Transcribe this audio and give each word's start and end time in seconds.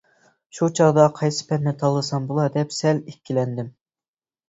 شۇ 0.59 0.69
چاغدا 0.79 1.05
قايسى 1.19 1.45
پەننى 1.51 1.75
تاللىسام 1.83 2.27
بولا 2.33 2.49
دەپ 2.59 2.77
سەل 2.81 3.07
ئىككىلەندىم. 3.07 3.73